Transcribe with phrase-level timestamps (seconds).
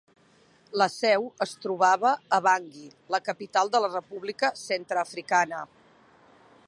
[0.81, 5.65] La seu es trobava a Bangui, la capital de la República Centreafricana.